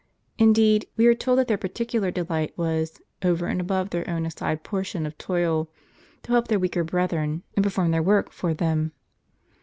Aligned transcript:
Indeed, 0.39 0.87
we 0.97 1.05
are 1.05 1.13
told 1.13 1.37
that 1.37 1.47
their 1.47 1.59
particular 1.59 2.09
delight 2.09 2.57
was, 2.57 2.99
over 3.21 3.45
and 3.45 3.61
above 3.61 3.91
their 3.91 4.09
own 4.09 4.25
assigned 4.25 4.63
portion 4.63 5.05
of 5.05 5.15
toil, 5.19 5.69
to 6.23 6.31
help 6.31 6.47
their 6.47 6.57
weaker 6.57 6.83
brethren, 6.83 7.43
and 7.55 7.63
perform 7.63 7.91
their 7.91 8.01
work 8.01 8.31
for 8.31 8.51
them. 8.51 8.93